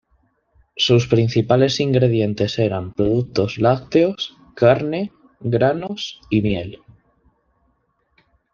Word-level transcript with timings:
Sus 0.77 1.05
principales 1.05 1.79
ingredientes 1.79 2.57
eran 2.57 2.91
productos 2.91 3.59
lácteos, 3.59 4.35
carne, 4.55 5.11
granos 5.39 6.21
y 6.31 6.41
miel. 6.41 6.79